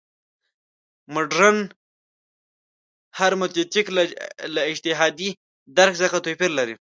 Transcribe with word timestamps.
مډرن 1.13 1.57
هرمنوتیک 3.19 3.87
له 4.55 4.61
اجتهادي 4.71 5.29
درک 5.77 5.93
څخه 6.03 6.17
توپیر 6.25 6.51
لري. 6.59 6.75